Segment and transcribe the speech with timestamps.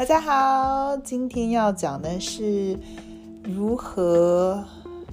[0.00, 2.74] 大家好，今天要讲的是
[3.44, 4.64] 如何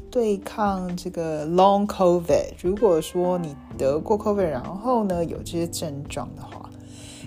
[0.09, 2.53] 对抗这个 Long COVID。
[2.61, 6.69] 如果说你得过 COVID，然后呢有这些症状的话，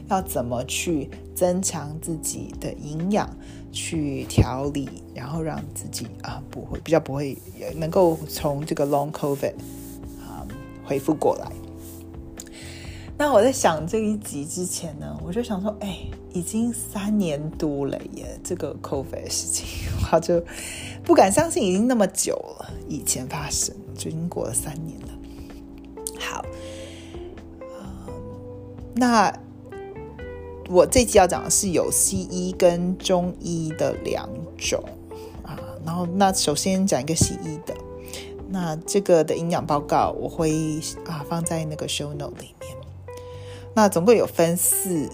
[0.09, 3.29] 要怎么去增强自己的营养，
[3.71, 7.37] 去调理，然后让自己啊不会比较不会
[7.77, 9.53] 能够从这个 Long COVID
[10.19, 10.49] 啊
[10.87, 11.53] 恢复过来。
[13.21, 15.99] 那我在想这一集之前呢，我就想说，哎，
[16.33, 19.67] 已经三年多了耶，这个 COVID 的事情，
[20.11, 20.43] 我就
[21.05, 25.09] 不敢相信已经那么久了，以前发生就已经过了三年了。
[26.19, 26.43] 好，
[28.95, 29.31] 那
[30.71, 34.83] 我这集要讲的是有西医跟中医的两种
[35.43, 37.75] 啊，然后那首先讲一个西医的，
[38.49, 42.80] 那这个的营养报告我会啊放在那个 show note 里面。
[43.75, 45.09] 那总共有分四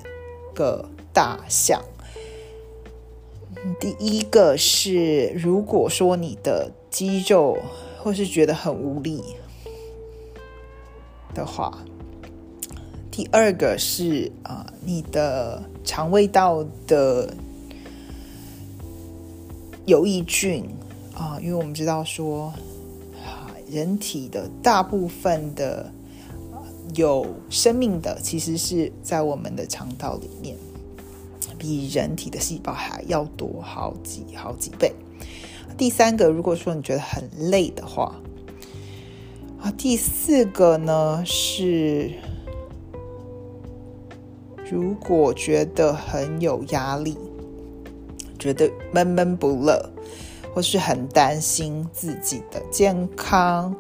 [0.54, 1.82] 个大项。
[3.78, 7.58] 第一个是，如果说你的肌肉
[7.98, 9.22] 或是觉得很无力
[11.34, 11.70] 的话；
[13.10, 17.34] 第二个是啊，你的肠胃道的
[19.84, 20.64] 有益菌
[21.14, 22.52] 啊，因为我们知道说，
[23.68, 25.92] 人体的大部分的。
[26.96, 30.56] 有生命的其实是在我们的肠道里面，
[31.58, 34.92] 比人体的细胞还要多好几好几倍。
[35.76, 38.16] 第三个，如果说你觉得很累的话，
[39.60, 42.12] 啊，第四个呢是，
[44.70, 47.18] 如果觉得很有压力，
[48.38, 49.90] 觉得闷闷不乐，
[50.54, 53.76] 或是很担心自己的健康，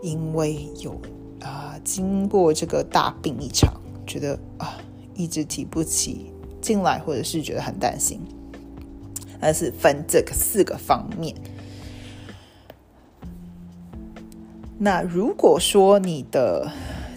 [0.00, 0.98] 因为有。
[1.44, 3.74] 啊，经过这个大病一场，
[4.06, 4.78] 觉得啊，
[5.14, 8.18] 一直提不起进来，或者是觉得很担心，
[9.40, 11.34] 那是分这个四个方面。
[14.78, 16.72] 那如果说你的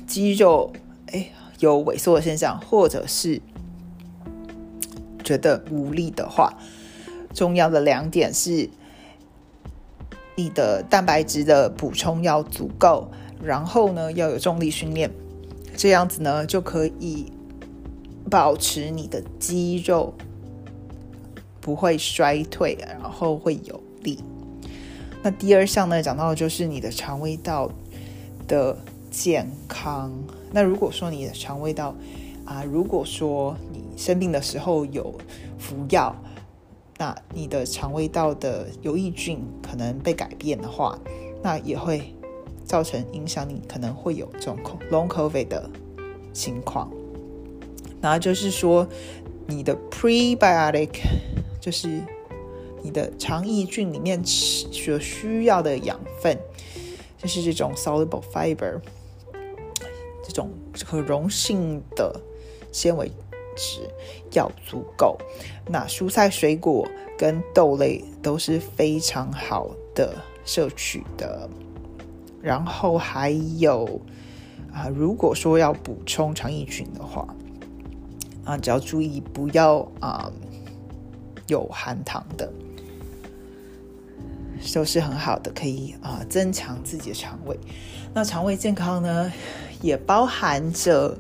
[0.06, 0.74] 肌肉
[1.08, 3.42] 哎有萎缩的现象，或者是
[5.24, 6.54] 觉得无力的话，
[7.34, 8.70] 重要的两点是，
[10.36, 13.10] 你的蛋白质的补充要足够。
[13.42, 15.10] 然后呢，要有重力训练，
[15.76, 17.32] 这样子呢就可以
[18.30, 20.14] 保持你的肌肉
[21.62, 24.20] 不会衰退，然后会有力。
[25.22, 27.72] 那第二项呢，讲到的就是你的肠胃道
[28.48, 28.78] 的
[29.12, 30.12] 健康。
[30.52, 31.96] 那如果说你的肠胃道
[32.46, 35.14] 啊，如果说你生病的时候有
[35.58, 36.16] 服药，
[36.98, 40.98] 那你的肠胃道的有益菌可能被改变的话，
[41.44, 42.14] 那也会。
[42.68, 44.58] 造成影响，你可能会有这种
[44.92, 45.70] long COVID 的
[46.34, 46.92] 情况。
[48.02, 48.88] 然后就是说，
[49.48, 50.90] 你的 prebiotic
[51.60, 52.02] 就是
[52.84, 56.38] 你的肠益菌里面所需要的养分，
[57.18, 58.80] 就是这种 soluble fiber
[60.24, 60.52] 这种
[60.86, 62.20] 可溶性的
[62.72, 63.10] 纤维
[63.56, 63.90] 质
[64.34, 65.18] 要足够。
[65.68, 70.14] 那蔬菜、水果跟豆类都是非常好的
[70.46, 71.50] 摄取的。
[72.48, 74.00] 然后还有
[74.74, 77.28] 啊，如果说要补充肠益菌的话，
[78.46, 80.32] 啊，只要注意不要啊
[81.48, 82.50] 有含糖的，
[84.74, 87.60] 都是很好的，可以啊增强自己的肠胃。
[88.14, 89.30] 那肠胃健康呢，
[89.82, 91.18] 也包含着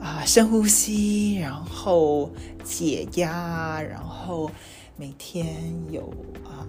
[0.00, 2.28] 啊深呼吸，然后
[2.64, 4.50] 解压，然后
[4.96, 5.46] 每天
[5.92, 6.12] 有
[6.44, 6.66] 啊。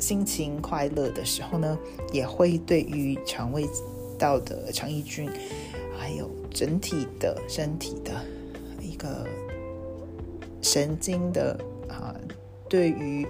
[0.00, 1.78] 心情快乐的时候呢，
[2.12, 3.68] 也会对于肠胃
[4.18, 5.30] 道的肠益菌，
[5.96, 8.12] 还有整体的身体的
[8.80, 9.26] 一个
[10.62, 11.56] 神经的
[11.86, 12.16] 啊，
[12.68, 13.26] 对于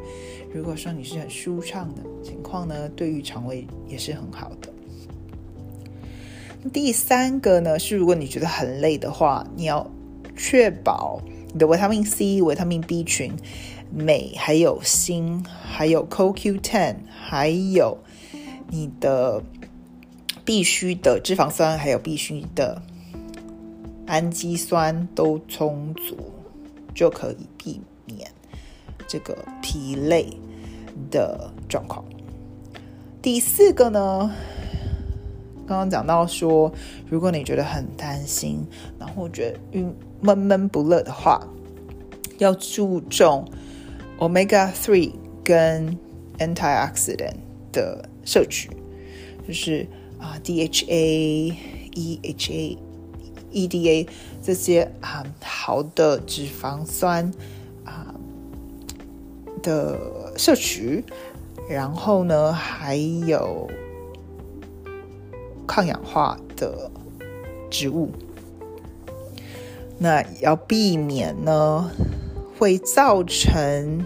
[0.54, 4.72] 如果说你是很舒畅的情况呢，对于肠胃也是很好的。
[6.72, 9.90] 第三个呢是，如果你觉得很累的话，你要
[10.36, 11.20] 确保
[11.52, 13.32] 你的维他命 C、维他命 B 群。
[13.92, 17.98] 镁，还有锌，还有 CoQ10，还有
[18.68, 19.42] 你的
[20.44, 22.80] 必须的脂肪酸，还有必须的
[24.06, 26.16] 氨基酸都充足，
[26.94, 28.30] 就可以避免
[29.08, 30.28] 这个疲累
[31.10, 32.04] 的状况。
[33.20, 34.34] 第四个呢，
[35.66, 36.72] 刚刚讲到说，
[37.08, 38.64] 如果你觉得很担心，
[38.98, 41.46] 然后觉得晕闷闷不乐的话，
[42.38, 43.44] 要注重。
[44.20, 45.12] Omega three
[45.42, 45.98] 跟
[46.38, 47.36] antioxidant
[47.72, 48.68] 的摄取，
[49.48, 49.86] 就是
[50.18, 51.54] 啊 DHA、
[51.94, 52.76] EHA、
[53.50, 54.06] EDA
[54.42, 57.32] 这些啊好的脂肪酸
[57.84, 58.14] 啊
[59.62, 59.98] 的
[60.36, 61.02] 摄取，
[61.68, 63.70] 然后呢，还有
[65.66, 66.90] 抗氧化的
[67.70, 68.10] 植物。
[69.98, 71.90] 那要避免呢，
[72.60, 74.04] 会造成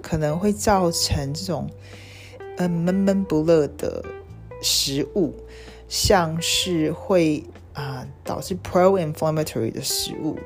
[0.00, 1.68] 可能会造成这种
[2.56, 4.04] 嗯闷闷不乐的
[4.62, 5.34] 食物，
[5.88, 7.44] 像是会。
[7.74, 10.36] 啊，导致 pro-inflammatory 的食物，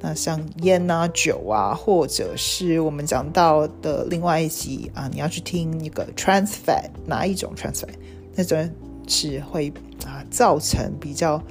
[0.00, 7.88] 那像烟啊、酒啊，或者是我们讲到的另外一集啊，你要去听那个 trans fat 哪一种 trans fat，
[8.36, 8.70] 那种
[9.08, 9.72] 是会
[10.04, 11.42] 啊造成比较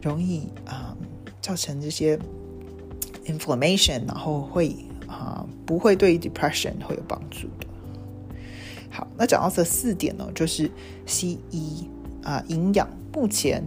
[0.00, 0.96] 容易啊
[1.40, 2.16] 造成这些
[3.26, 4.76] inflammation，然后会
[5.06, 7.66] 啊不会对 depression 会有帮助的。
[8.90, 10.70] 好，那讲到这四点呢，就是
[11.06, 11.88] 西医
[12.22, 13.64] 啊营养目前。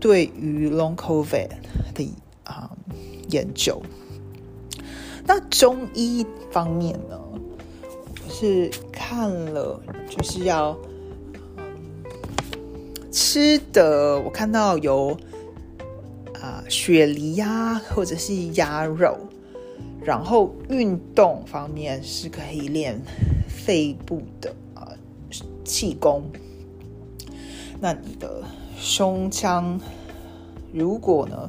[0.00, 1.46] 对于 long covid
[1.94, 2.12] 的
[2.42, 2.68] 啊
[3.28, 3.80] 研究，
[5.24, 7.16] 那中医方面呢，
[8.24, 9.80] 我是看了
[10.10, 10.76] 就是要
[13.12, 15.16] 吃的，我看到有
[16.68, 19.18] 雪梨呀，或者是鸭肉，
[20.02, 23.00] 然后运动方面是可以练
[23.48, 24.88] 肺部的啊
[25.64, 26.24] 气功，
[27.80, 28.42] 那你的。
[28.84, 29.80] 胸腔，
[30.72, 31.48] 如果呢，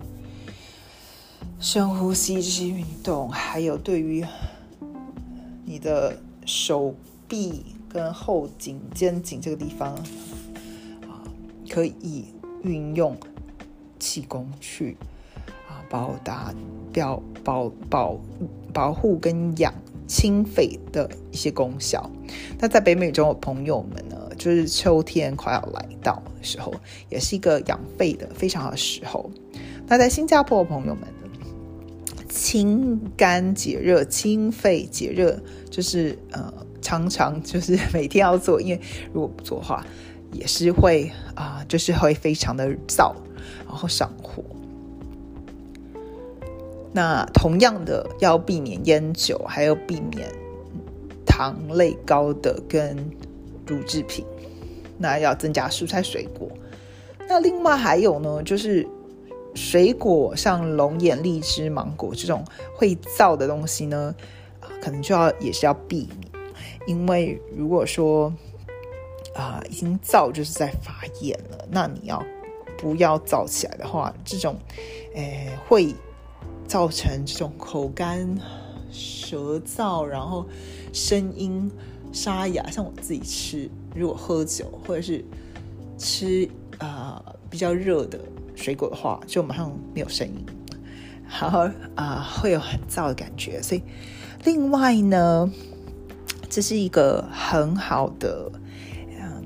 [1.60, 4.24] 深呼吸这些运动，还有对于
[5.65, 6.15] 你的
[6.45, 6.94] 手
[7.27, 9.95] 臂跟后颈、肩颈这个地方
[11.10, 11.25] 啊，
[11.68, 12.25] 可以
[12.62, 13.18] 运用
[14.03, 14.97] 气功去
[15.69, 16.53] 啊，保达
[16.91, 18.19] 表保保
[18.73, 19.73] 保护跟养
[20.07, 22.11] 清肺的一些功效。
[22.59, 24.17] 那在北美洲的朋友们呢？
[24.35, 26.73] 就是秋天快要来到的时候，
[27.07, 29.31] 也是一个养肺的非常好的时候。
[29.88, 31.07] 那在新加坡的朋友们，
[32.27, 35.39] 清肝解热、清肺解热，
[35.69, 36.51] 就是呃
[36.81, 38.81] 常常就是每天要做，因为
[39.13, 39.85] 如果不做的话，
[40.33, 43.13] 也是会啊，就是会非常的燥，
[43.74, 44.44] 然后上火。
[46.92, 50.30] 那同样的，要避免烟酒，还要避免
[51.25, 52.96] 糖类高的跟。
[53.66, 54.25] 乳制品，
[54.98, 56.50] 那要增加蔬菜水果。
[57.30, 58.86] 那另外还有呢，就是
[59.56, 62.44] 水果，像龙眼、荔枝、芒果这种
[62.75, 64.14] 会燥的东西呢，
[64.81, 66.30] 可能就要也是要避免。
[66.88, 68.34] 因为如果说
[69.34, 72.22] 啊已经燥，就是在发炎了，那你要
[72.83, 74.59] 不要燥起来的话，这种
[75.15, 75.95] 诶会
[76.68, 78.38] 造成这种口干
[78.91, 80.45] 舌燥，然后
[80.91, 81.71] 声音。
[82.15, 85.25] 沙哑，像我自己吃，如果喝酒或者是
[85.97, 86.47] 吃
[86.77, 87.19] 啊
[87.50, 88.19] 比较热的
[88.56, 90.45] 水果的话，就马上没有声音，
[91.41, 93.59] 然后啊会有很燥的感觉。
[93.63, 93.81] 所以
[94.44, 95.51] 另外呢，
[96.47, 98.51] 这是一个很好的，
[99.19, 99.44] 嗯，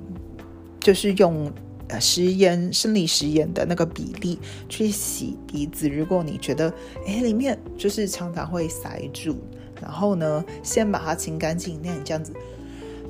[0.81, 1.49] 就是用
[1.89, 5.89] 呃食盐生理食盐的那个比例去洗鼻子。
[5.89, 6.73] 如果你觉得
[7.05, 9.35] 哎里面就是常常会塞住，
[9.81, 12.33] 然后呢先把它清干净，那你这样子。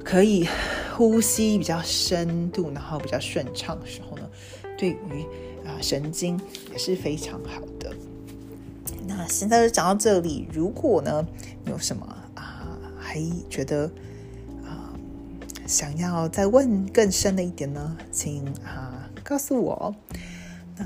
[0.04, 0.48] 可以
[0.96, 4.24] 呼吸比较深度，然后比较顺畅的时候呢，
[4.78, 5.26] 对于
[5.66, 6.40] 啊神经
[6.72, 7.94] 也是非常好的。
[9.06, 11.28] 那现在就讲到这里，如果呢
[11.66, 13.92] 有什么啊还觉得
[15.68, 19.94] 想要再问更深的一点呢，请啊告诉我。
[20.78, 20.86] 那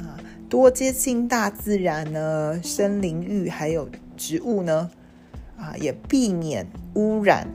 [0.50, 4.90] 多接近大自然呢，森林浴还有植物呢，
[5.56, 7.48] 啊也避免污染。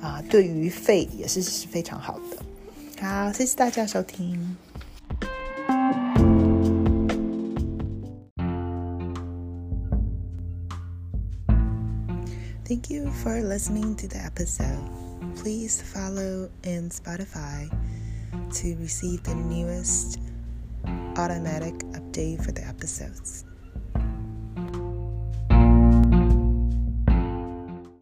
[0.00, 3.06] 啊，对于肺也是非常好的。
[3.06, 4.56] 好，谢谢大家收听。
[12.64, 15.11] Thank you for listening to the episode.
[15.42, 17.68] Please follow in Spotify
[18.54, 20.20] to receive the newest
[21.16, 23.44] automatic update for the episodes.